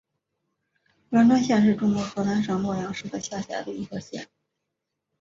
[1.11, 4.27] 栾川县是中国河南省洛阳市的下辖一个县。